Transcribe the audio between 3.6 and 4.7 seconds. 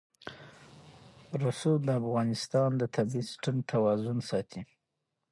توازن ساتي.